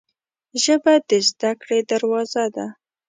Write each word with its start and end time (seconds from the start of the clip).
ژبه 0.63 0.93
د 1.09 1.11
زده 1.29 1.51
کړې 1.61 1.79
دروازه 1.91 2.45
ده 2.55 2.67